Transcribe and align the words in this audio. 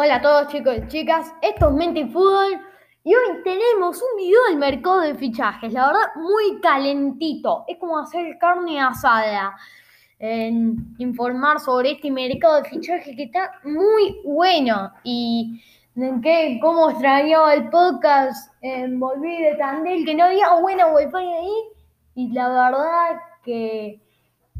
Hola 0.00 0.14
a 0.14 0.22
todos 0.22 0.46
chicos 0.46 0.76
y 0.78 0.86
chicas, 0.86 1.34
esto 1.42 1.70
es 1.70 1.74
Mente 1.74 2.06
Fútbol 2.06 2.60
y 3.02 3.12
hoy 3.12 3.42
tenemos 3.42 4.00
un 4.00 4.16
video 4.16 4.38
del 4.48 4.56
mercado 4.56 5.00
de 5.00 5.16
fichajes, 5.16 5.72
la 5.72 5.88
verdad 5.88 6.14
muy 6.14 6.60
calentito, 6.60 7.64
es 7.66 7.78
como 7.78 7.98
hacer 7.98 8.38
carne 8.38 8.80
asada, 8.80 9.56
informar 10.98 11.58
sobre 11.58 11.90
este 11.90 12.12
mercado 12.12 12.62
de 12.62 12.68
fichajes 12.68 13.16
que 13.16 13.24
está 13.24 13.50
muy 13.64 14.20
bueno. 14.24 14.92
Y 15.02 15.60
en 15.96 16.20
que 16.20 16.60
cómo 16.62 16.90
extrañaba 16.90 17.54
el 17.54 17.68
podcast, 17.68 18.54
en 18.62 19.00
volví 19.00 19.42
de 19.42 19.56
Tandel 19.56 20.04
que 20.04 20.14
no 20.14 20.26
había 20.26 20.54
buena 20.60 20.86
wifi 20.92 21.16
ahí. 21.16 21.54
Y 22.14 22.28
la 22.32 22.48
verdad 22.50 23.20
que 23.42 24.00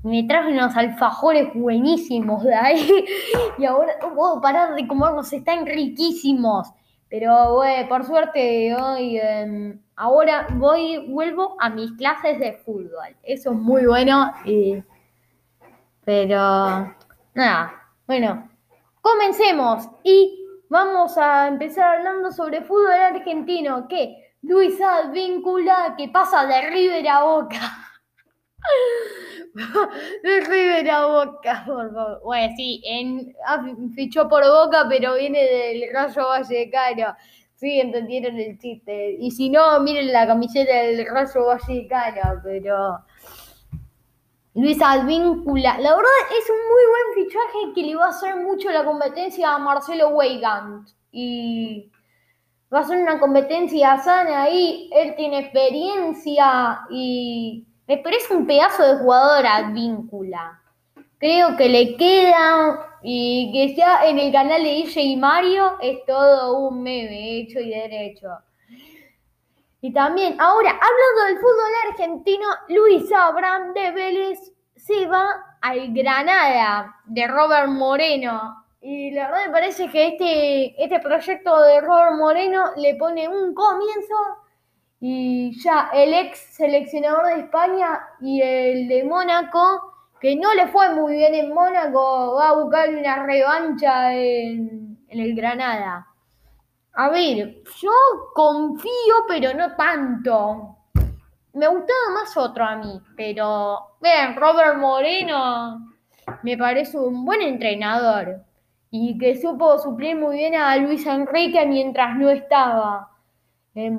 me 0.02 0.24
traje 0.24 0.52
unos 0.52 0.76
alfajores 0.76 1.52
buenísimos 1.54 2.42
de 2.44 2.54
ahí 2.54 3.04
y 3.58 3.64
ahora 3.64 3.92
no 4.00 4.14
puedo 4.14 4.40
parar 4.40 4.74
de 4.74 4.86
comerlos, 4.86 5.32
están 5.32 5.66
riquísimos. 5.66 6.68
Pero 7.10 7.54
bueno, 7.54 7.88
por 7.88 8.04
suerte 8.04 8.74
hoy, 8.74 9.18
em, 9.18 9.80
ahora 9.96 10.46
voy, 10.54 11.06
vuelvo 11.08 11.56
a 11.58 11.70
mis 11.70 11.92
clases 11.92 12.38
de 12.38 12.52
fútbol. 12.52 13.16
Eso 13.22 13.52
es 13.52 13.56
muy 13.56 13.86
bueno. 13.86 14.32
pero 16.04 16.94
nada, 17.34 17.72
bueno, 18.06 18.48
comencemos 19.00 19.88
y 20.04 20.38
vamos 20.68 21.16
a 21.16 21.48
empezar 21.48 21.98
hablando 21.98 22.30
sobre 22.30 22.62
fútbol 22.62 22.92
argentino. 22.92 23.88
Que 23.88 24.34
Luis 24.42 24.78
Advíncula 24.80 25.94
que 25.96 26.08
pasa 26.08 26.46
de 26.46 26.70
River 26.70 27.08
a 27.08 27.24
Boca. 27.24 27.60
River 30.22 30.90
a 30.90 31.06
Boca, 31.06 31.64
por 31.66 31.92
favor. 31.92 32.20
Bueno, 32.24 32.54
sí, 32.56 32.82
en, 32.84 33.34
ah, 33.46 33.64
fichó 33.94 34.28
por 34.28 34.44
Boca, 34.44 34.86
pero 34.88 35.14
viene 35.14 35.44
del 35.44 35.92
Rayo 35.92 36.26
Vallecano. 36.26 37.16
Sí, 37.54 37.80
entendieron 37.80 38.38
el 38.38 38.58
chiste. 38.58 39.16
Y 39.18 39.30
si 39.30 39.50
no, 39.50 39.80
miren 39.80 40.12
la 40.12 40.26
camiseta 40.26 40.74
del 40.82 41.06
Rayo 41.06 41.46
Vallecano, 41.46 42.40
pero... 42.42 42.98
Luis 44.54 44.82
Advíncula, 44.82 45.78
la 45.78 45.94
verdad 45.94 46.10
es 46.36 46.50
un 46.50 46.56
muy 46.56 46.82
buen 46.90 47.26
fichaje 47.26 47.74
que 47.76 47.82
le 47.82 47.94
va 47.94 48.06
a 48.06 48.08
hacer 48.08 48.34
mucho 48.34 48.70
la 48.70 48.84
competencia 48.84 49.54
a 49.54 49.58
Marcelo 49.58 50.08
Weigand. 50.08 50.88
Y 51.12 51.92
va 52.72 52.80
a 52.80 52.84
ser 52.84 52.98
una 52.98 53.20
competencia 53.20 53.98
sana 53.98 54.42
ahí. 54.42 54.90
Él 54.92 55.14
tiene 55.14 55.38
experiencia 55.38 56.80
y 56.90 57.67
me 57.88 57.96
parece 57.96 58.34
un 58.34 58.46
pedazo 58.46 58.86
de 58.86 58.98
jugador 58.98 59.46
Advíncula. 59.46 60.60
Creo 61.16 61.56
que 61.56 61.70
le 61.70 61.96
queda 61.96 62.98
y 63.02 63.50
que 63.52 63.64
está 63.64 64.06
en 64.06 64.18
el 64.18 64.30
canal 64.30 64.62
de 64.62 64.68
DJ 64.68 65.02
y 65.02 65.16
Mario 65.16 65.78
es 65.80 66.04
todo 66.06 66.58
un 66.58 66.82
meme 66.82 67.38
hecho 67.38 67.58
y 67.58 67.70
derecho. 67.70 68.28
Y 69.80 69.92
también, 69.92 70.36
ahora, 70.38 70.70
hablando 70.70 71.24
del 71.26 71.36
fútbol 71.36 71.90
argentino, 71.90 72.46
Luis 72.68 73.10
Abraham 73.10 73.72
de 73.72 73.90
Vélez 73.92 74.38
se 74.76 75.06
va 75.06 75.26
al 75.62 75.92
Granada 75.94 76.94
de 77.06 77.26
Robert 77.26 77.68
Moreno. 77.68 78.64
Y 78.82 79.12
la 79.12 79.30
verdad 79.30 79.46
me 79.46 79.52
parece 79.52 79.88
que 79.88 80.08
este, 80.08 80.84
este 80.84 81.00
proyecto 81.00 81.62
de 81.62 81.80
Robert 81.80 82.16
Moreno 82.16 82.72
le 82.76 82.96
pone 82.96 83.28
un 83.28 83.54
comienzo 83.54 84.14
y 85.00 85.60
ya 85.62 85.90
el 85.92 86.12
ex 86.12 86.38
seleccionador 86.56 87.26
de 87.26 87.40
España 87.42 88.00
y 88.20 88.42
el 88.42 88.88
de 88.88 89.04
Mónaco, 89.04 89.92
que 90.20 90.34
no 90.34 90.52
le 90.54 90.66
fue 90.68 90.92
muy 90.94 91.16
bien 91.16 91.34
en 91.34 91.54
Mónaco, 91.54 92.34
va 92.34 92.48
a 92.50 92.54
buscar 92.54 92.88
una 92.90 93.24
revancha 93.24 94.14
en, 94.14 94.98
el 95.08 95.34
Granada. 95.34 96.06
A 96.94 97.08
ver, 97.10 97.62
yo 97.80 97.90
confío, 98.34 99.14
pero 99.28 99.54
no 99.54 99.76
tanto. 99.76 100.76
Me 101.54 101.68
gustaba 101.68 102.10
más 102.14 102.36
otro 102.36 102.64
a 102.64 102.76
mí, 102.76 103.00
pero 103.16 103.96
vean, 104.00 104.36
Robert 104.36 104.76
Moreno 104.76 105.88
me 106.42 106.58
parece 106.58 106.98
un 106.98 107.24
buen 107.24 107.40
entrenador 107.40 108.44
y 108.90 109.16
que 109.16 109.40
supo 109.40 109.78
suplir 109.78 110.16
muy 110.16 110.36
bien 110.36 110.54
a 110.56 110.76
Luis 110.76 111.06
Enrique 111.06 111.64
mientras 111.66 112.16
no 112.16 112.28
estaba 112.28 113.08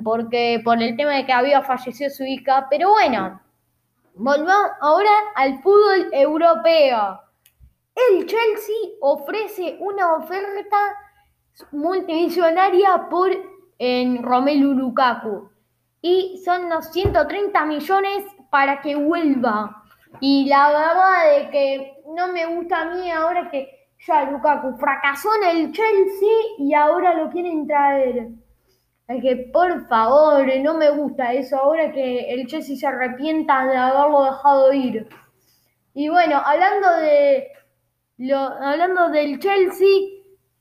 porque 0.04 0.60
por 0.64 0.82
el 0.82 0.96
tema 0.96 1.12
de 1.12 1.26
que 1.26 1.32
había 1.32 1.62
fallecido 1.62 2.10
su 2.10 2.24
hija. 2.24 2.66
Pero 2.70 2.90
bueno, 2.90 3.40
volvamos 4.14 4.70
ahora 4.80 5.10
al 5.36 5.60
fútbol 5.62 6.08
europeo. 6.12 7.20
El 7.94 8.26
Chelsea 8.26 8.76
ofrece 9.00 9.76
una 9.80 10.14
oferta 10.14 10.76
multimillonaria 11.72 13.08
por 13.10 13.30
en 13.78 14.22
Romelu 14.22 14.74
Lukaku 14.74 15.50
y 16.02 16.40
son 16.44 16.64
unos 16.64 16.92
130 16.92 17.64
millones 17.64 18.24
para 18.50 18.80
que 18.80 18.94
vuelva. 18.94 19.82
Y 20.20 20.46
la 20.46 20.68
verdad 20.68 21.36
de 21.36 21.50
que 21.50 22.02
no 22.14 22.28
me 22.28 22.46
gusta 22.46 22.82
a 22.82 22.94
mí 22.94 23.10
ahora 23.10 23.50
que 23.50 23.68
ya 24.06 24.30
Lukaku 24.30 24.76
fracasó 24.78 25.28
en 25.42 25.56
el 25.56 25.72
Chelsea 25.72 26.28
y 26.58 26.74
ahora 26.74 27.14
lo 27.14 27.30
quieren 27.30 27.66
traer. 27.66 28.28
Que 29.18 29.50
por 29.52 29.88
favor, 29.88 30.46
no 30.62 30.74
me 30.74 30.88
gusta 30.90 31.32
eso 31.32 31.56
ahora 31.56 31.90
que 31.90 32.32
el 32.32 32.46
Chelsea 32.46 32.76
se 32.76 32.86
arrepienta 32.86 33.66
de 33.66 33.76
haberlo 33.76 34.22
dejado 34.22 34.72
ir. 34.72 35.08
Y 35.94 36.08
bueno, 36.08 36.40
hablando 36.44 36.92
de 36.98 37.48
lo, 38.18 38.38
hablando 38.38 39.08
del 39.08 39.40
Chelsea, 39.40 39.88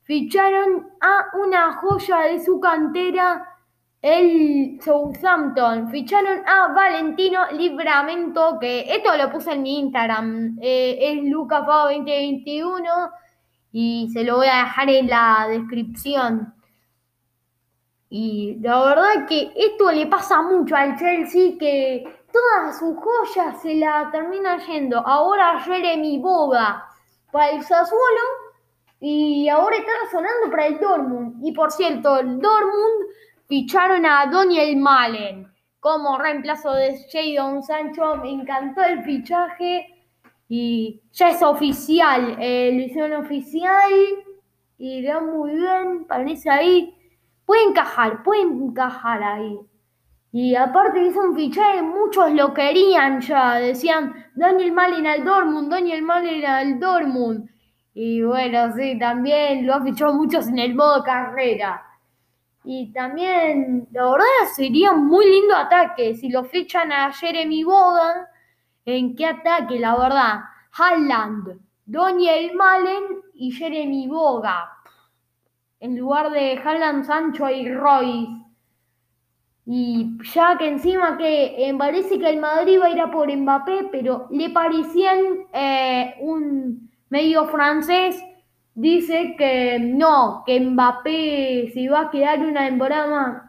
ficharon 0.02 0.90
a 1.00 1.26
una 1.38 1.74
joya 1.74 2.22
de 2.22 2.40
su 2.40 2.60
cantera, 2.60 3.46
el 4.02 4.80
Southampton. 4.82 5.92
Ficharon 5.92 6.42
a 6.48 6.70
Valentino 6.74 7.52
Libramento, 7.52 8.58
que 8.60 8.82
esto 8.92 9.16
lo 9.16 9.30
puse 9.32 9.52
en 9.52 9.62
mi 9.62 9.80
Instagram, 9.80 10.58
eh, 10.60 10.98
es 11.00 11.18
lucafao2021 11.20 13.12
y 13.72 14.10
se 14.12 14.24
lo 14.24 14.38
voy 14.38 14.48
a 14.48 14.64
dejar 14.64 14.90
en 14.90 15.08
la 15.08 15.46
descripción. 15.48 16.59
Y 18.10 18.58
la 18.62 18.84
verdad 18.84 19.28
que 19.28 19.52
esto 19.56 19.92
le 19.92 20.08
pasa 20.08 20.42
mucho 20.42 20.76
al 20.76 20.98
Chelsea, 20.98 21.58
que 21.60 22.04
todas 22.32 22.80
sus 22.80 22.96
joyas 22.98 23.62
se 23.62 23.76
la 23.76 24.10
termina 24.12 24.58
yendo. 24.66 24.98
Ahora 25.06 25.60
Jeremy 25.60 26.18
Boga 26.20 26.86
para 27.32 27.52
el 27.52 27.64
Sassuolo 27.64 28.22
y 29.00 29.48
ahora 29.48 29.78
está 29.78 29.92
sonando 30.12 30.50
para 30.50 30.68
el 30.68 30.80
Dortmund. 30.80 31.46
Y 31.46 31.52
por 31.52 31.72
cierto, 31.72 32.18
el 32.18 32.40
Dortmund 32.40 33.12
ficharon 33.48 34.06
a 34.06 34.26
Daniel 34.26 34.78
Malen 34.78 35.48
como 35.80 36.18
reemplazo 36.18 36.74
de 36.74 36.98
Jadon 37.12 37.62
Sancho. 37.62 38.16
Me 38.18 38.32
encantó 38.32 38.82
el 38.84 39.04
fichaje 39.04 39.86
y 40.48 41.00
ya 41.12 41.30
es 41.30 41.44
oficial, 41.44 42.38
eh, 42.40 42.72
lo 42.74 42.82
hicieron 42.82 43.24
oficial 43.24 43.92
y 44.80 45.06
va 45.06 45.22
muy 45.22 45.52
bien, 45.52 46.06
parece 46.06 46.50
ahí 46.50 46.99
puede 47.50 47.64
encajar, 47.64 48.22
puede 48.22 48.44
encajar 48.44 49.24
ahí. 49.24 49.60
Y 50.32 50.56
aparte 50.56 51.04
hizo 51.04 51.20
un 51.20 51.36
fichaje, 51.36 51.82
muchos 51.82 52.32
lo 52.34 52.54
querían 52.54 53.22
ya, 53.22 53.56
decían 53.56 54.14
Daniel 54.36 54.72
Malin 54.72 55.08
al 55.08 55.24
Dortmund, 55.24 55.72
Daniel 55.72 56.04
Malin 56.04 56.46
al 56.46 56.80
Dortmund. 56.80 57.50
Y 57.96 58.22
bueno, 58.22 58.72
sí, 58.76 59.00
también 59.00 59.66
lo 59.66 59.74
ha 59.74 59.82
fichado 59.82 60.14
muchos 60.14 60.48
en 60.48 60.60
el 60.60 60.76
modo 60.76 61.04
carrera. 61.04 61.84
Y 62.64 62.94
también, 62.94 63.88
la 63.94 64.12
verdad, 64.12 64.54
sería 64.56 64.92
un 64.92 65.08
muy 65.08 65.26
lindo 65.26 65.56
ataque 65.56 66.14
si 66.14 66.30
lo 66.30 66.44
fichan 66.44 66.92
a 66.92 67.12
Jeremy 67.12 67.64
Bogan. 67.64 68.28
¿En 68.86 69.16
qué 69.16 69.26
ataque? 69.26 69.80
La 69.80 69.98
verdad, 69.98 70.42
Haaland, 70.78 71.60
Daniel 71.88 72.54
Malen 72.54 73.06
y 73.34 73.50
Jeremy 73.50 74.08
Boga 74.08 74.79
en 75.80 75.98
lugar 75.98 76.32
de 76.32 76.58
Haaland, 76.58 77.06
Sancho 77.06 77.50
y 77.50 77.72
Royce. 77.74 78.28
Y 79.66 80.18
ya 80.34 80.58
que 80.58 80.68
encima 80.68 81.18
que 81.18 81.74
parece 81.78 82.18
que 82.18 82.30
el 82.30 82.40
Madrid 82.40 82.80
va 82.82 82.88
a 82.88 82.90
ir 82.90 83.00
a 83.00 83.12
por 83.12 83.32
Mbappé, 83.32 83.90
pero 83.92 84.28
le 84.32 84.50
parecían 84.50 85.48
eh, 85.54 86.16
un 86.22 86.90
medio 87.10 87.46
francés 87.48 88.24
dice 88.74 89.36
que 89.38 89.78
no, 89.80 90.44
que 90.46 90.60
Mbappé 90.60 91.72
se 91.74 91.90
va 91.90 92.02
a 92.02 92.10
quedar 92.10 92.40
una 92.40 92.66
temporada 92.66 93.08
más. 93.08 93.44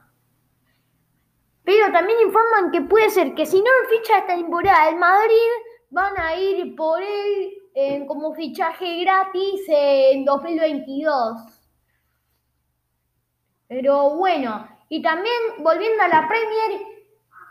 Pero 1.64 1.92
también 1.92 2.18
informan 2.26 2.70
que 2.72 2.82
puede 2.82 3.10
ser 3.10 3.34
que 3.34 3.46
si 3.46 3.58
no 3.58 3.70
ficha 3.88 4.18
esta 4.18 4.34
temporada 4.34 4.88
el 4.88 4.96
Madrid, 4.96 5.50
van 5.90 6.18
a 6.18 6.36
ir 6.36 6.74
por 6.74 7.00
él 7.00 8.06
como 8.06 8.34
fichaje 8.34 9.00
gratis 9.04 9.62
en 9.68 10.24
2022. 10.24 11.59
Pero 13.70 14.16
bueno, 14.16 14.66
y 14.88 15.00
también 15.00 15.36
volviendo 15.60 16.02
a 16.02 16.08
la 16.08 16.26
Premier, 16.26 16.82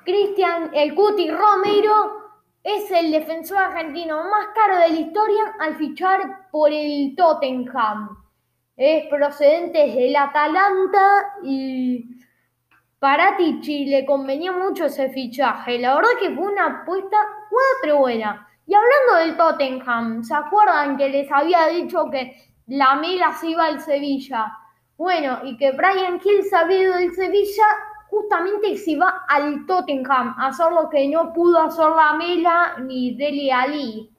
Cristian 0.04 0.70
El 0.74 0.94
Cuti 0.94 1.32
Romero 1.32 2.42
es 2.62 2.92
el 2.92 3.10
defensor 3.10 3.58
argentino 3.58 4.22
más 4.26 4.48
caro 4.54 4.76
de 4.82 4.90
la 4.90 5.00
historia 5.00 5.56
al 5.62 5.78
fichar 5.78 6.50
por 6.52 6.74
el 6.74 7.16
Tottenham. 7.16 8.18
es 8.76 9.08
procedente 9.08 9.80
del 9.80 10.14
Atalanta 10.18 11.36
y 11.42 12.04
para 13.00 13.38
Tichi 13.38 13.86
le 13.86 14.06
convenía 14.06 14.52
mucho 14.52 14.88
ese 14.88 15.10
fichaje. 15.12 15.80
La 15.80 15.96
verdad 15.96 16.10
que 16.20 16.36
fue 16.36 16.52
una 16.52 16.82
apuesta 16.82 17.16
cuatro 17.50 18.00
buena. 18.00 18.46
Y 18.68 18.74
hablando 18.74 19.26
del 19.26 19.38
Tottenham, 19.38 20.22
¿se 20.26 20.36
acuerdan 20.36 20.98
que 20.98 21.08
les 21.08 21.32
había 21.32 21.68
dicho 21.68 22.10
que 22.12 22.36
la 22.68 22.96
Mela 22.96 23.32
se 23.32 23.52
iba 23.52 23.68
al 23.68 23.80
Sevilla? 23.80 24.59
Bueno, 25.00 25.40
y 25.46 25.56
que 25.56 25.72
Brian 25.72 26.20
Hill 26.22 26.44
se 26.44 26.58
había 26.58 26.82
ido 26.82 26.94
del 26.96 27.16
Sevilla 27.16 27.64
justamente 28.10 28.76
se 28.76 28.98
va 28.98 29.24
al 29.30 29.66
Tottenham 29.66 30.36
a 30.38 30.48
hacer 30.48 30.74
lo 30.74 30.90
que 30.90 31.08
no 31.08 31.32
pudo 31.32 31.62
hacer 31.62 31.86
la 31.86 32.16
Mela 32.18 32.76
ni 32.80 33.16
Deli 33.16 33.50
Ali. 33.50 34.12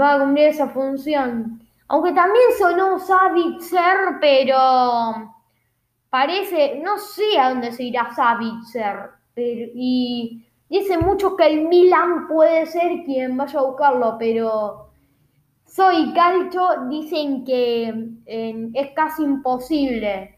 Va 0.00 0.14
a 0.14 0.20
cumplir 0.20 0.46
esa 0.46 0.70
función. 0.70 1.60
Aunque 1.88 2.12
también 2.12 2.46
sonó 2.58 2.98
Savitzer, 2.98 4.18
pero 4.22 5.34
parece, 6.08 6.80
no 6.82 6.96
sé 6.96 7.38
a 7.38 7.50
dónde 7.50 7.70
se 7.70 7.84
irá 7.84 8.10
Savitzer. 8.14 9.10
y 9.36 10.46
dice 10.70 10.96
mucho 10.96 11.36
que 11.36 11.46
el 11.46 11.68
Milan 11.68 12.26
puede 12.26 12.64
ser 12.64 13.04
quien 13.04 13.36
vaya 13.36 13.58
a 13.58 13.64
buscarlo, 13.64 14.16
pero 14.18 14.88
soy 15.66 16.14
calcho, 16.14 16.86
dicen 16.88 17.44
que 17.44 18.17
es 18.28 18.90
casi 18.94 19.22
imposible. 19.22 20.36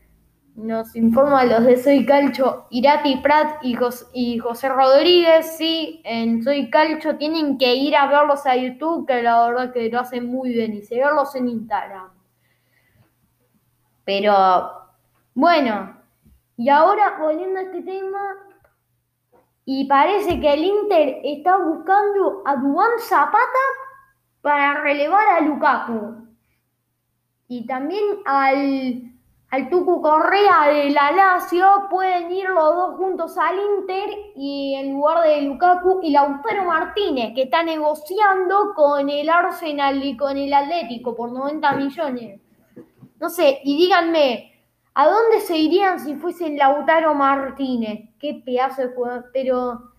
Nos 0.54 0.94
informa 0.94 1.44
los 1.44 1.64
de 1.64 1.76
Soy 1.76 2.06
Calcho, 2.06 2.66
Irati 2.70 3.16
Prat 3.16 3.62
y, 3.62 4.38
José 4.38 4.68
Rodríguez. 4.68 5.56
Sí, 5.56 6.00
en 6.04 6.42
Soy 6.42 6.70
Calcho 6.70 7.16
tienen 7.16 7.58
que 7.58 7.74
ir 7.74 7.96
a 7.96 8.06
verlos 8.06 8.46
a 8.46 8.56
YouTube, 8.56 9.06
que 9.06 9.22
la 9.22 9.48
verdad 9.48 9.72
que 9.72 9.88
lo 9.88 10.00
hacen 10.00 10.26
muy 10.26 10.50
bien, 10.50 10.74
y 10.74 10.82
seguirlos 10.82 11.34
en 11.34 11.48
Instagram. 11.48 12.10
Pero, 14.04 14.70
bueno, 15.34 15.96
y 16.56 16.68
ahora 16.68 17.16
volviendo 17.18 17.58
a 17.58 17.62
este 17.62 17.82
tema, 17.82 18.20
y 19.64 19.86
parece 19.86 20.40
que 20.40 20.52
el 20.52 20.64
Inter 20.64 21.20
está 21.24 21.56
buscando 21.56 22.42
a 22.44 22.56
Duan 22.56 22.98
Zapata 22.98 23.40
para 24.42 24.82
relevar 24.82 25.26
a 25.28 25.40
Lukaku. 25.40 26.29
Y 27.50 27.66
también 27.66 28.04
al 28.24 29.10
al 29.50 29.68
Tucu 29.68 30.00
Correa 30.00 30.68
de 30.68 30.90
la 30.90 31.10
Lazio, 31.10 31.88
pueden 31.90 32.30
ir 32.30 32.48
los 32.48 32.74
dos 32.76 32.96
juntos 32.96 33.36
al 33.36 33.56
Inter 33.78 34.08
y 34.36 34.76
en 34.76 34.92
lugar 34.92 35.26
de 35.26 35.42
Lukaku 35.42 36.00
y 36.04 36.12
Lautaro 36.12 36.64
Martínez, 36.64 37.32
que 37.34 37.42
está 37.42 37.64
negociando 37.64 38.72
con 38.76 39.10
el 39.10 39.28
Arsenal 39.28 40.04
y 40.04 40.16
con 40.16 40.36
el 40.36 40.54
Atlético 40.54 41.16
por 41.16 41.32
90 41.32 41.72
millones. 41.72 42.40
No 43.18 43.28
sé, 43.28 43.60
y 43.64 43.76
díganme, 43.76 44.52
¿a 44.94 45.08
dónde 45.08 45.40
se 45.40 45.56
irían 45.56 45.98
si 45.98 46.14
fuesen 46.14 46.56
Lautaro 46.56 47.14
Martínez? 47.14 48.08
Qué 48.20 48.40
pedazo 48.44 48.82
de 48.82 48.94
jugador, 48.94 49.30
pero... 49.32 49.90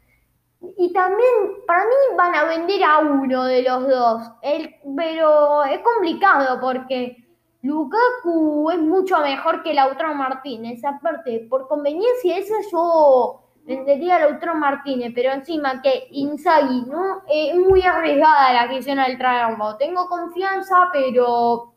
Y 0.77 0.94
también, 0.94 1.30
para 1.68 1.83
mí 1.83 2.15
van 2.15 2.36
a 2.36 2.44
vender 2.45 2.83
a 2.83 3.00
uno 3.00 3.44
de 3.45 3.63
los 3.63 3.88
dos, 3.88 4.31
el, 4.44 4.75
pero 4.95 5.63
es 5.63 5.80
complicado 5.80 6.59
porque 6.62 7.21
Lukaku 7.63 8.72
es 8.72 8.80
mucho 8.80 9.19
mejor 9.19 9.62
que 9.63 9.74
Lautaro 9.74 10.16
Martínez. 10.16 10.84
Aparte, 10.84 11.46
por 11.50 11.68
conveniencia, 11.68 12.38
esa 12.38 12.56
yo 12.72 13.42
vendería 13.66 14.16
a 14.16 14.19
Lautaro 14.19 14.56
Martínez, 14.56 15.12
pero 15.13 15.31
encima 15.31 15.81
que 15.81 16.08
Inzaghi, 16.12 16.84
¿no? 16.88 17.22
Es 17.30 17.56
muy 17.56 17.81
arriesgada 17.84 18.54
la 18.54 18.68
decisión 18.68 19.00
al 19.00 19.18
traerlo. 19.18 19.78
Tengo 19.78 20.08
confianza, 20.08 20.90
pero 20.92 21.74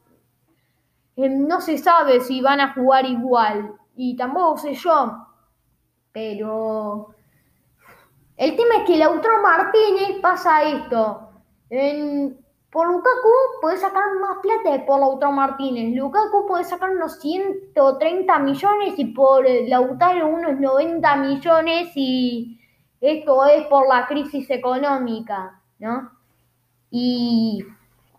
eh, 1.17 1.29
no 1.29 1.61
se 1.61 1.77
sabe 1.79 2.21
si 2.21 2.41
van 2.41 2.61
a 2.61 2.73
jugar 2.73 3.05
igual. 3.05 3.75
Y 3.97 4.17
tampoco 4.17 4.57
sé 4.59 4.75
yo. 4.75 5.27
Pero 6.13 7.15
el 8.37 8.57
tema 8.57 8.77
es 8.79 8.85
que 8.85 8.97
Lautaro 8.97 9.43
Martínez 9.43 10.21
pasa 10.21 10.63
esto. 10.63 11.29
En, 11.69 12.44
por 12.75 12.89
Lukaku 12.89 13.61
puede 13.61 13.77
sacar 13.77 14.03
más 14.21 14.39
plata 14.43 14.73
que 14.73 14.85
por 14.85 14.99
Lautaro 14.99 15.31
Martínez. 15.31 15.95
Lukaku 15.95 16.45
puede 16.49 16.65
sacar 16.65 16.91
unos 16.91 17.21
130 17.21 18.39
millones 18.41 18.95
y 18.97 19.05
por 19.05 19.47
Lautaro 19.69 20.27
unos 20.27 20.59
90 20.59 21.17
millones 21.19 21.93
y 21.95 22.59
esto 23.01 23.47
es 23.47 23.65
por 23.69 23.87
la 23.87 24.09
crisis 24.09 24.51
económica, 24.51 25.63
¿no? 25.79 26.11
Y 26.91 27.65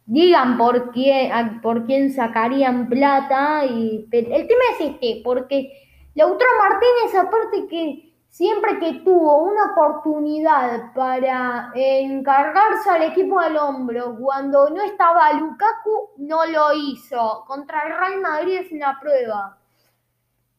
digan 0.05 0.57
por 0.57 0.93
quién, 0.93 1.59
por 1.59 1.85
quién 1.85 2.13
sacarían 2.13 2.87
plata. 2.87 3.65
Y, 3.65 4.07
el 4.09 4.47
tema 4.47 4.63
es 4.79 4.85
este, 4.89 5.21
porque 5.21 5.69
Lautaro 6.13 6.51
Martínez 6.59 7.27
aparte 7.27 7.67
que 7.67 8.04
Siempre 8.35 8.79
que 8.79 8.95
tuvo 8.95 9.43
una 9.43 9.71
oportunidad 9.71 10.91
para 10.93 11.71
encargarse 11.73 12.89
al 12.89 13.03
equipo 13.03 13.39
al 13.39 13.55
hombro 13.55 14.17
cuando 14.19 14.69
no 14.71 14.81
estaba 14.83 15.31
Lukaku, 15.31 16.09
no 16.17 16.45
lo 16.45 16.73
hizo. 16.73 17.45
Contra 17.47 17.83
el 17.83 17.97
Real 17.97 18.19
Madrid 18.19 18.57
es 18.57 18.73
una 18.73 18.99
prueba. 18.99 19.57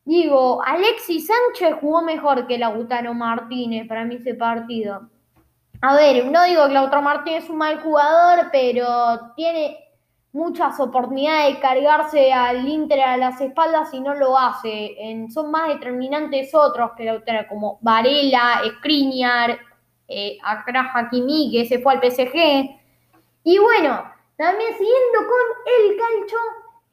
Digo, 0.07 0.63
Alexis 0.65 1.27
Sánchez 1.27 1.77
jugó 1.79 2.01
mejor 2.01 2.47
que 2.47 2.57
Lautaro 2.57 3.13
Martínez 3.13 3.87
para 3.87 4.07
mí 4.07 4.15
ese 4.15 4.33
partido. 4.33 5.11
A 5.83 5.95
ver, 5.97 6.31
no 6.31 6.45
digo 6.45 6.69
que 6.69 6.73
Lautaro 6.73 7.03
Martínez 7.03 7.45
es 7.45 7.51
un 7.51 7.59
mal 7.59 7.83
jugador, 7.83 8.49
pero 8.51 9.35
tiene 9.37 9.86
muchas 10.37 10.79
oportunidades 10.81 11.55
de 11.55 11.61
cargarse 11.61 12.33
al 12.33 12.69
Inter 12.69 13.01
a 13.01 13.17
las 13.17 13.41
espaldas 13.41 13.93
y 13.95 14.01
no 14.01 14.15
lo 14.15 14.37
hace. 14.39 14.95
son 15.33 15.51
más 15.51 15.69
determinantes 15.69 16.55
otros 16.55 16.91
que 16.95 17.05
la 17.05 17.49
como 17.49 17.79
Varela, 17.81 18.61
Skriniar, 18.77 19.59
eh, 20.07 20.37
Akra 20.43 20.93
Hakimi, 20.95 21.51
que 21.51 21.65
se 21.65 21.79
fue 21.79 21.95
al 21.95 22.01
PSG. 22.01 22.37
Y 23.45 23.59
bueno, 23.59 24.05
también 24.37 24.73
siguiendo 24.73 25.19
con 25.19 25.73
el 25.81 25.97
calcho, 25.97 26.37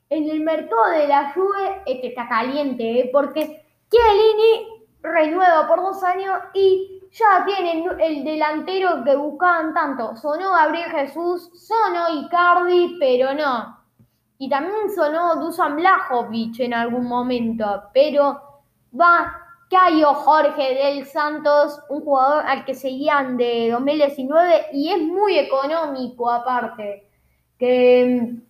en 0.09 0.29
el 0.29 0.41
mercado 0.41 0.91
de 0.91 1.07
la 1.07 1.33
Juve, 1.33 1.81
este 1.85 2.07
está 2.07 2.29
caliente, 2.29 2.99
¿eh? 2.99 3.09
porque 3.11 3.65
Chiellini 3.89 4.85
renueva 5.01 5.67
por 5.67 5.81
dos 5.81 6.01
años 6.03 6.37
y 6.53 7.02
ya 7.13 7.45
tienen 7.45 7.85
el 7.99 8.23
delantero 8.23 9.03
que 9.03 9.15
buscaban 9.15 9.73
tanto. 9.73 10.15
Sonó 10.15 10.51
Gabriel 10.51 10.89
Jesús, 10.89 11.49
sonó 11.53 12.09
Icardi, 12.21 12.97
pero 12.99 13.33
no. 13.33 13.77
Y 14.39 14.49
también 14.49 14.89
sonó 14.93 15.35
Dusan 15.35 15.75
Blajovic 15.75 16.59
en 16.59 16.73
algún 16.73 17.05
momento, 17.05 17.83
pero 17.93 18.41
va 18.99 19.39
Cayo 19.69 20.13
Jorge 20.13 20.73
del 20.73 21.05
Santos, 21.05 21.79
un 21.89 22.01
jugador 22.01 22.45
al 22.45 22.65
que 22.65 22.73
seguían 22.73 23.37
de 23.37 23.69
2019 23.71 24.67
y 24.73 24.91
es 24.91 24.99
muy 24.99 25.37
económico 25.37 26.29
aparte, 26.29 27.07
que 27.57 28.41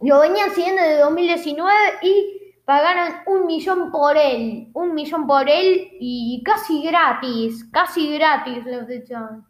mm, 0.00 0.06
lo 0.06 0.20
venían 0.20 0.50
siguiendo 0.50 0.82
de 0.82 0.98
2019 0.98 1.74
y 2.02 2.45
pagaron 2.66 3.14
un 3.26 3.46
millón 3.46 3.92
por 3.92 4.16
él, 4.16 4.68
un 4.74 4.92
millón 4.92 5.26
por 5.26 5.48
él 5.48 5.88
y 6.00 6.42
casi 6.44 6.82
gratis, 6.82 7.64
casi 7.72 8.12
gratis 8.18 8.66
los 8.66 8.90
echan. 8.90 9.46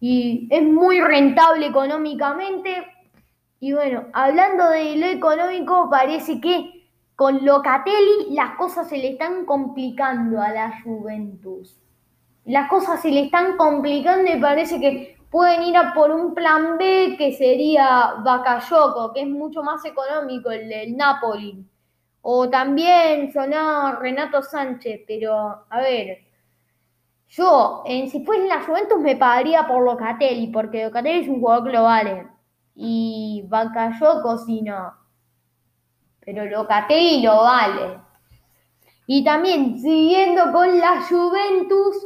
Y 0.00 0.46
es 0.48 0.62
muy 0.62 1.00
rentable 1.00 1.66
económicamente. 1.66 2.86
Y 3.58 3.72
bueno, 3.72 4.04
hablando 4.12 4.70
de 4.70 4.96
lo 4.96 5.06
económico, 5.06 5.90
parece 5.90 6.40
que 6.40 6.88
con 7.16 7.44
Locatelli 7.44 8.30
las 8.30 8.56
cosas 8.56 8.88
se 8.88 8.98
le 8.98 9.10
están 9.10 9.44
complicando 9.44 10.40
a 10.40 10.50
la 10.50 10.80
Juventus. 10.84 11.76
Las 12.44 12.70
cosas 12.70 13.02
se 13.02 13.10
le 13.10 13.24
están 13.24 13.56
complicando 13.56 14.30
y 14.30 14.40
parece 14.40 14.78
que 14.78 15.18
pueden 15.28 15.64
ir 15.64 15.76
a 15.76 15.92
por 15.92 16.12
un 16.12 16.34
plan 16.34 16.78
B 16.78 17.16
que 17.18 17.32
sería 17.32 18.14
Bakayoko, 18.24 19.12
que 19.12 19.22
es 19.22 19.28
mucho 19.28 19.64
más 19.64 19.84
económico, 19.84 20.52
el 20.52 20.68
del 20.68 20.96
Napoli. 20.96 21.66
O 22.30 22.50
también 22.50 23.32
sonó 23.32 23.96
Renato 23.96 24.42
Sánchez, 24.42 25.00
pero 25.06 25.64
a 25.70 25.80
ver, 25.80 26.18
yo, 27.26 27.82
en, 27.86 28.10
si 28.10 28.22
fuese 28.22 28.46
la 28.46 28.60
Juventus 28.60 29.00
me 29.00 29.16
pagaría 29.16 29.66
por 29.66 29.82
Locatelli, 29.82 30.48
porque 30.48 30.84
Locatelli 30.84 31.20
es 31.20 31.28
un 31.28 31.40
jugador 31.40 31.70
global. 31.70 32.30
Y 32.74 33.46
Bakayoko 33.48 34.36
si 34.44 34.60
no. 34.60 34.92
Pero 36.20 36.44
Locatelli 36.44 37.22
lo 37.22 37.44
vale. 37.44 37.98
Y 39.06 39.24
también, 39.24 39.78
siguiendo 39.78 40.52
con 40.52 40.78
la 40.78 41.00
Juventus, 41.08 41.96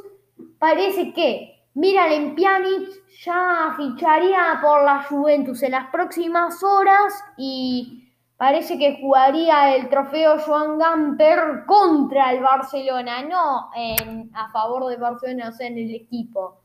parece 0.61 1.13
que 1.13 1.67
Miralem 1.75 2.37
Pjanic 2.37 2.89
ya 3.25 3.75
ficharía 3.77 4.61
por 4.63 4.85
la 4.85 5.03
Juventus 5.03 5.65
en 5.65 5.73
las 5.73 5.91
próximas 5.91 6.63
horas 6.63 7.13
y 7.37 8.12
parece 8.43 8.77
que 8.77 8.99
jugaría 9.01 9.77
el 9.77 9.89
trofeo 9.89 10.37
Joan 10.41 10.77
Gamper 10.77 11.65
contra 11.65 12.33
el 12.33 12.43
Barcelona, 12.43 13.23
no 13.23 13.71
a 14.35 14.51
favor 14.51 14.91
del 14.91 14.99
Barcelona, 14.99 15.51
o 15.51 15.53
sea, 15.53 15.69
en 15.69 15.79
el 15.79 15.95
equipo. 15.95 16.57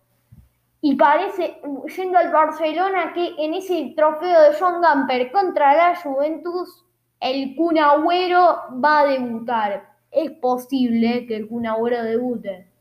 Y 0.82 0.96
parece, 0.96 1.62
yendo 1.96 2.18
al 2.18 2.32
Barcelona, 2.32 3.14
que 3.14 3.36
en 3.38 3.54
ese 3.54 3.94
trofeo 3.96 4.42
de 4.42 4.56
Joan 4.58 4.82
Gamper 4.82 5.32
contra 5.32 5.76
la 5.76 5.96
Juventus, 5.96 6.84
el 7.20 7.56
Kun 7.56 7.76
va 7.78 9.02
a 9.02 9.06
debutar. 9.06 9.88
Es 10.10 10.32
posible 10.32 11.28
que 11.28 11.36
el 11.36 11.48
Kun 11.48 11.68
Agüero 11.68 12.02
debute. 12.02 12.72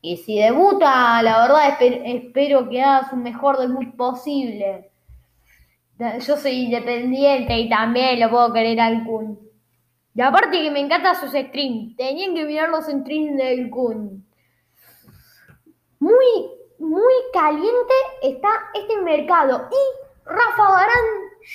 Y 0.00 0.16
si 0.16 0.38
debuta, 0.38 1.22
la 1.22 1.42
verdad 1.42 1.76
espero 1.78 2.70
que 2.70 2.80
haga 2.80 3.10
su 3.10 3.16
mejor 3.16 3.58
debut 3.58 3.94
posible. 3.96 4.91
Yo 6.20 6.36
soy 6.36 6.64
independiente 6.64 7.56
y 7.58 7.68
también 7.68 8.20
lo 8.20 8.30
puedo 8.30 8.52
querer 8.52 8.80
al 8.80 9.04
Kun. 9.04 9.38
Y 10.14 10.20
aparte 10.20 10.62
que 10.62 10.70
me 10.70 10.80
encantan 10.80 11.16
sus 11.16 11.30
streams. 11.30 11.96
Tenían 11.96 12.34
que 12.34 12.44
mirar 12.44 12.68
los 12.68 12.86
streams 12.86 13.36
del 13.36 13.70
Kun. 13.70 14.26
Muy, 16.00 16.50
muy 16.78 17.14
caliente 17.32 17.94
está 18.22 18.48
este 18.74 19.00
mercado. 19.00 19.68
Y 19.70 20.28
Rafa 20.28 20.68
Barán 20.68 21.04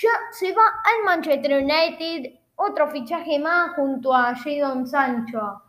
ya 0.01 0.10
se 0.32 0.54
va 0.54 0.63
al 0.63 1.06
Manchester 1.06 1.63
United. 1.63 2.39
Otro 2.56 2.88
fichaje 2.88 3.38
más 3.39 3.75
junto 3.75 4.13
a 4.13 4.34
Jadon 4.36 4.88
Sancho. 4.88 5.62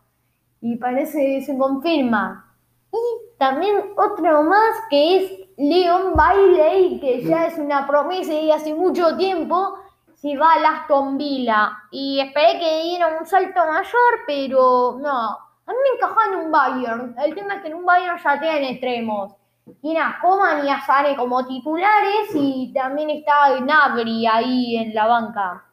Y 0.60 0.76
parece 0.76 1.18
que 1.18 1.40
se 1.42 1.58
confirma. 1.58 2.56
Y 2.92 3.36
también 3.38 3.92
otro 3.96 4.42
más 4.44 4.74
que 4.88 5.16
es 5.16 5.47
Leon 5.58 6.14
Bailey, 6.14 7.00
que 7.00 7.24
ya 7.24 7.46
es 7.46 7.58
una 7.58 7.84
promesa 7.84 8.32
de 8.32 8.52
hace 8.52 8.72
mucho 8.72 9.16
tiempo, 9.16 9.76
se 10.14 10.36
va 10.36 10.52
a 10.52 10.82
Aston 10.82 11.18
Villa. 11.18 11.72
Y 11.90 12.20
esperé 12.20 12.60
que 12.60 12.82
diera 12.84 13.18
un 13.18 13.26
salto 13.26 13.66
mayor, 13.66 14.20
pero 14.24 14.98
no. 15.00 15.10
A 15.10 15.72
mí 15.72 15.76
me 15.82 15.96
encajaba 15.96 16.32
en 16.32 16.46
un 16.46 16.52
Bayern. 16.52 17.16
El 17.18 17.34
tema 17.34 17.56
es 17.56 17.62
que 17.62 17.68
en 17.68 17.74
un 17.74 17.84
Bayern 17.84 18.18
ya 18.22 18.40
tienen 18.40 18.64
extremos. 18.64 19.34
Tiene 19.82 20.00
a 20.00 20.18
Coman 20.22 20.64
y 20.64 20.70
a 20.70 20.80
Sane 20.80 21.16
como 21.16 21.44
titulares 21.44 22.30
y 22.34 22.72
también 22.72 23.10
está 23.10 23.58
Nabri 23.60 24.26
ahí 24.26 24.76
en 24.76 24.94
la 24.94 25.06
banca. 25.08 25.64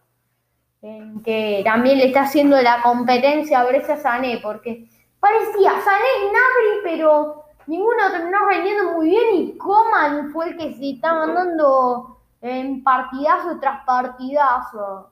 En 0.82 1.22
que 1.22 1.62
también 1.64 2.00
le 2.00 2.08
está 2.08 2.24
haciendo 2.24 2.60
la 2.62 2.82
competencia 2.82 3.62
a 3.62 3.66
Brescia 3.66 3.98
Sané, 3.98 4.40
porque 4.44 4.90
parecía 5.20 5.72
Sané 5.80 6.08
y 6.22 6.26
Nabri, 6.26 6.82
pero 6.84 7.45
ninguno 7.68 8.12
terminó 8.12 8.40
rendiendo 8.48 8.94
muy 8.94 9.10
bien 9.10 9.36
y 9.36 9.58
Coman 9.58 10.32
fue 10.32 10.50
el 10.50 10.58
que 10.58 10.74
se 10.74 10.92
está 10.92 11.14
mandando 11.14 12.20
en 12.42 12.84
partidazo 12.84 13.60
tras 13.60 13.84
partidazo. 13.86 15.10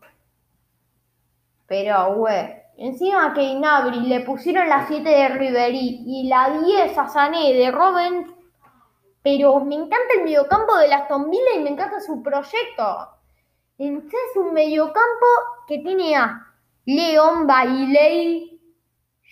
Pero, 1.67 2.15
güey, 2.15 2.49
encima 2.77 3.33
que 3.33 3.55
Nabri 3.55 4.01
le 4.01 4.19
pusieron 4.21 4.69
la 4.69 4.85
7 4.85 5.07
de 5.07 5.29
Riverí 5.29 6.03
y 6.05 6.27
la 6.27 6.59
10 6.59 6.97
a 6.97 7.07
Sané 7.07 7.53
de 7.53 7.71
Robin, 7.71 8.35
pero 9.23 9.59
me 9.61 9.75
encanta 9.75 10.13
el 10.17 10.23
mediocampo 10.23 10.75
de 10.77 10.93
Aston 10.93 11.29
Villa 11.29 11.55
y 11.55 11.63
me 11.63 11.71
encanta 11.71 11.99
su 11.99 12.21
proyecto. 12.21 13.09
Entonces 13.77 14.19
es 14.31 14.37
un 14.37 14.53
mediocampo 14.53 15.25
que 15.67 15.79
tiene 15.79 16.15
a 16.15 16.45
Leon 16.85 17.47
Bailey, 17.47 18.52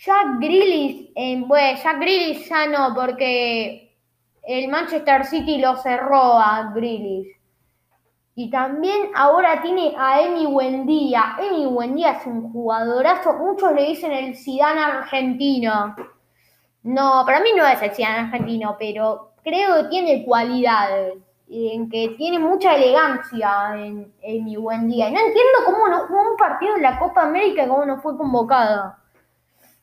Jack 0.04 0.40
Grealish, 0.40 1.14
bueno, 1.46 1.78
Jack 1.78 2.00
Grealish 2.00 2.50
ya 2.50 2.66
no, 2.66 2.96
porque 2.96 3.96
el 4.42 4.68
Manchester 4.68 5.26
City 5.26 5.60
lo 5.60 5.76
cerró 5.76 6.40
a 6.40 6.72
Grealish. 6.74 7.28
Y 8.34 8.50
también 8.50 9.12
ahora 9.14 9.62
tiene 9.62 9.94
a 9.96 10.22
Emi 10.22 10.48
Buendía. 10.48 11.38
Emi 11.40 11.68
Buendía 11.68 12.14
es 12.14 12.26
un 12.26 12.52
jugadorazo. 12.52 13.34
Muchos 13.34 13.74
le 13.74 13.90
dicen 13.90 14.12
el 14.12 14.36
Zidane 14.36 14.82
argentino. 14.82 15.96
No, 16.82 17.22
para 17.24 17.40
mí 17.42 17.50
no 17.56 17.64
es 17.68 17.80
el 17.84 17.92
Zidane 17.92 18.22
argentino, 18.22 18.76
pero 18.80 19.34
creo 19.44 19.84
que 19.84 19.90
tiene 19.90 20.26
cualidades. 20.26 21.14
En 21.48 21.90
que 21.92 22.16
tiene 22.18 22.40
mucha 22.40 22.74
elegancia 22.74 23.76
en 23.76 24.12
Emi 24.24 24.56
Buendía. 24.56 25.10
Y 25.10 25.14
no 25.14 25.20
entiendo 25.20 25.60
cómo 25.64 25.88
no 25.90 26.08
jugó 26.08 26.32
un 26.32 26.38
partido 26.38 26.76
en 26.78 26.82
la 26.82 26.98
Copa 26.98 27.22
América 27.22 27.66
y 27.66 27.68
cómo 27.68 27.86
no 27.86 28.02
fue 28.02 28.18
convocado. 28.18 28.96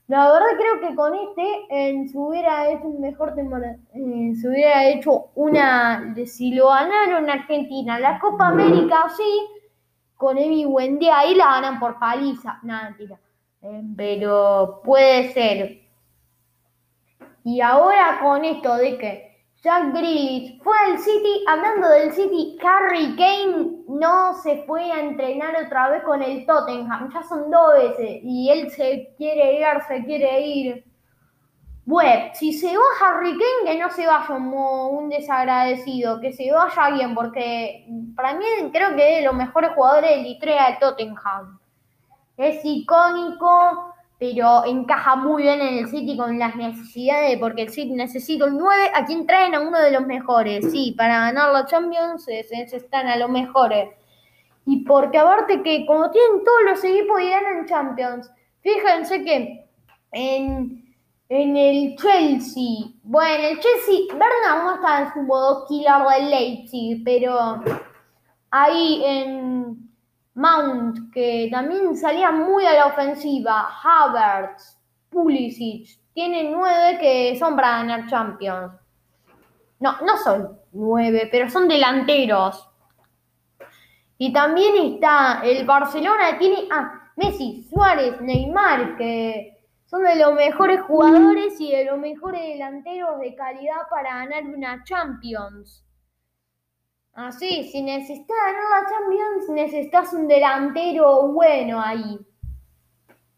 La 0.08 0.32
verdad 0.32 0.46
creo 0.56 0.80
que 0.80 0.96
con 0.96 1.14
este 1.14 2.08
se 2.08 2.16
hubiera 2.18 2.70
hecho 2.70 2.86
un 2.86 2.98
mejor 2.98 3.34
temporada, 3.34 3.76
eh, 3.92 4.32
se 4.40 4.48
hubiera 4.48 4.88
hecho 4.88 5.26
una, 5.34 6.14
si 6.24 6.54
lo 6.54 6.68
ganaron 6.68 7.28
Argentina, 7.28 7.98
la 7.98 8.18
Copa 8.18 8.48
América 8.48 9.04
sí, 9.14 9.46
con 10.16 10.38
Emi 10.38 10.64
Buendía 10.64 11.18
ahí 11.18 11.34
la 11.34 11.44
ganan 11.46 11.78
por 11.78 11.98
paliza, 11.98 12.58
nada, 12.62 12.94
tira, 12.96 13.20
eh, 13.60 13.82
pero 13.98 14.80
puede 14.82 15.30
ser. 15.34 15.82
Y 17.44 17.60
ahora 17.60 18.18
con 18.22 18.46
esto 18.46 18.76
de 18.76 18.96
que 18.96 19.27
Jack 19.60 19.92
Grealish 19.92 20.62
fue 20.62 20.76
al 20.86 20.98
City, 20.98 21.44
hablando 21.48 21.88
del 21.88 22.12
City, 22.12 22.56
Harry 22.62 23.16
Kane 23.16 23.78
no 23.88 24.34
se 24.34 24.62
fue 24.64 24.92
a 24.92 25.00
entrenar 25.00 25.56
otra 25.64 25.88
vez 25.88 26.04
con 26.04 26.22
el 26.22 26.46
Tottenham, 26.46 27.10
ya 27.12 27.24
son 27.24 27.50
dos 27.50 27.72
veces, 27.74 28.20
y 28.22 28.50
él 28.50 28.70
se 28.70 29.12
quiere 29.16 29.58
ir, 29.58 29.66
se 29.88 30.04
quiere 30.04 30.40
ir. 30.40 30.84
Bueno, 31.84 32.30
si 32.34 32.52
se 32.52 32.76
va 32.76 32.84
Harry 33.00 33.32
Kane, 33.32 33.72
que 33.72 33.78
no 33.82 33.90
se 33.90 34.06
vaya 34.06 34.26
como 34.28 34.90
un 34.90 35.08
desagradecido, 35.08 36.20
que 36.20 36.32
se 36.32 36.52
vaya 36.52 36.90
bien, 36.90 37.14
porque 37.16 37.84
para 38.14 38.34
mí 38.34 38.44
creo 38.72 38.94
que 38.94 39.10
es 39.10 39.18
de 39.18 39.26
los 39.26 39.34
mejores 39.34 39.72
jugadores 39.74 40.10
de 40.10 40.22
la 40.22 40.28
historia 40.28 40.66
de 40.66 40.76
Tottenham. 40.78 41.58
Es 42.36 42.64
icónico, 42.64 43.87
pero 44.18 44.64
encaja 44.64 45.14
muy 45.14 45.44
bien 45.44 45.60
en 45.60 45.78
el 45.78 45.88
City 45.88 46.16
con 46.16 46.38
las 46.38 46.56
necesidades, 46.56 47.38
porque 47.38 47.62
el 47.62 47.70
City 47.70 47.92
necesita 47.92 48.46
un 48.46 48.58
9, 48.58 48.90
a 48.94 49.04
quien 49.04 49.26
traen 49.26 49.54
a 49.54 49.60
uno 49.60 49.78
de 49.78 49.92
los 49.92 50.04
mejores, 50.06 50.70
sí, 50.72 50.94
para 50.96 51.20
ganar 51.20 51.52
la 51.52 51.66
Champions 51.66 52.26
necesitan 52.26 53.06
a 53.06 53.16
los 53.16 53.30
mejores. 53.30 53.90
Y 54.66 54.84
porque 54.84 55.18
aparte 55.18 55.62
que 55.62 55.86
como 55.86 56.10
tienen 56.10 56.44
todos 56.44 56.62
los 56.64 56.84
equipos 56.84 57.20
y 57.20 57.30
ganan 57.30 57.66
Champions, 57.66 58.30
fíjense 58.60 59.22
que 59.22 59.66
en, 60.10 60.84
el 61.28 61.96
Chelsea, 61.96 62.90
bueno, 63.04 63.44
el 63.44 63.60
Chelsea, 63.60 64.06
Bernard 64.10 64.64
no 64.64 64.74
está 64.74 65.00
en 65.02 65.12
su 65.12 65.22
modo 65.22 65.64
killer 65.68 66.02
del 66.10 66.30
Leipzig, 66.30 67.02
pero 67.04 67.62
ahí 68.50 69.02
en 69.04 69.88
Mount, 70.38 71.12
que 71.12 71.48
también 71.50 71.96
salía 71.96 72.30
muy 72.30 72.64
a 72.64 72.72
la 72.72 72.86
ofensiva, 72.86 73.68
Havertz, 73.82 74.78
Pulisic, 75.10 75.98
tienen 76.14 76.52
nueve 76.52 76.96
que 77.00 77.36
son 77.36 77.56
para 77.56 77.78
ganar 77.78 78.06
Champions. 78.06 78.72
No, 79.80 79.96
no 80.00 80.16
son 80.16 80.56
nueve, 80.70 81.28
pero 81.28 81.50
son 81.50 81.66
delanteros. 81.66 82.70
Y 84.16 84.32
también 84.32 84.94
está 84.94 85.40
el 85.42 85.66
Barcelona, 85.66 86.38
tiene 86.38 86.68
a 86.70 87.10
Messi, 87.16 87.66
Suárez, 87.68 88.20
Neymar, 88.20 88.96
que 88.96 89.58
son 89.86 90.04
de 90.04 90.14
los 90.14 90.34
mejores 90.34 90.80
jugadores 90.82 91.60
y 91.60 91.72
de 91.72 91.84
los 91.84 91.98
mejores 91.98 92.42
delanteros 92.42 93.18
de 93.18 93.34
calidad 93.34 93.88
para 93.90 94.24
ganar 94.24 94.44
una 94.44 94.84
Champions. 94.84 95.84
Así, 97.18 97.64
si 97.64 97.82
necesitas 97.82 98.36
ganar 98.46 98.62
la 98.70 98.88
Champions, 98.88 99.48
necesitas 99.48 100.12
un 100.12 100.28
delantero 100.28 101.26
bueno 101.32 101.80
ahí. 101.80 102.16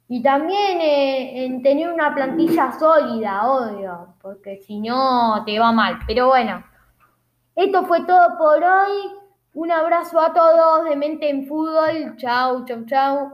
Y 0.07 0.23
también 0.23 0.83
eh, 0.83 1.47
en 1.47 1.63
tener 1.63 1.91
una 1.91 2.15
plantilla 2.15 2.79
sólida, 2.79 3.51
obvio, 3.51 4.17
porque 4.21 4.59
si 4.59 4.81
no 4.81 5.43
te 5.47 5.59
va 5.59 5.73
mal. 5.73 5.99
Pero 6.07 6.27
bueno, 6.27 6.63
esto 7.57 7.87
fue 7.87 8.05
todo 8.05 8.37
por 8.37 8.63
hoy. 8.63 9.13
Un 9.55 9.73
abrazo 9.73 10.21
a 10.21 10.35
todos 10.35 10.85
de 10.85 10.97
Mente 10.97 11.31
en 11.31 11.47
Fútbol. 11.47 12.19
Chau, 12.19 12.67
chau, 12.67 12.85
chau. 12.85 13.33